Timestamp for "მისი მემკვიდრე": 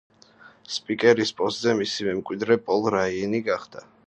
1.83-2.61